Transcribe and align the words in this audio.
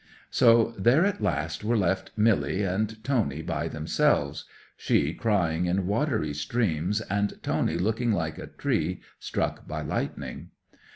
'So 0.31 0.73
there 0.79 1.05
at 1.05 1.21
last 1.21 1.63
were 1.63 1.77
left 1.77 2.09
Milly 2.17 2.63
and 2.63 3.03
Tony 3.03 3.43
by 3.43 3.67
themselves, 3.67 4.45
she 4.75 5.13
crying 5.13 5.67
in 5.67 5.85
watery 5.85 6.33
streams, 6.33 7.01
and 7.01 7.37
Tony 7.43 7.77
looking 7.77 8.11
like 8.11 8.39
a 8.39 8.47
tree 8.47 9.01
struck 9.19 9.67
by 9.67 9.83
lightning. 9.83 10.49